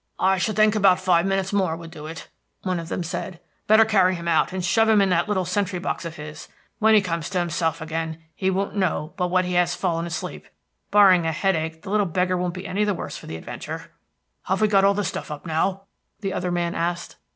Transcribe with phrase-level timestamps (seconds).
[0.17, 2.27] "I should think about five minutes more would do it,"
[2.63, 3.39] one of them said.
[3.67, 6.47] "Better carry him out, and shove him in that little sentry box of his.
[6.79, 10.47] When he comes to himself again he won't know but what he has fallen asleep;
[10.89, 13.91] barring a headache, the little beggar won't be any the worse for the adventure."
[14.45, 15.83] "Have we got all the stuff up now?"
[16.21, 17.17] the other man asked.